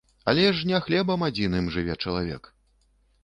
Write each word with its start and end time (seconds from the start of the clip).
Але 0.31 0.45
ж 0.59 0.69
не 0.69 0.79
хлебам 0.85 1.25
адзіным 1.27 1.69
жыве 1.77 1.97
чалавек. 2.03 2.51